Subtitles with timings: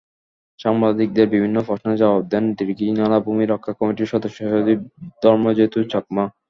[0.59, 4.79] সাংবাদিকদের বিভিন্ন প্রশ্নের জবাব দেন দীঘিনালা ভূমি রক্ষা কমিটির সদস্যসচিব
[5.23, 6.23] ধর্মজ্যোতি চাকমা।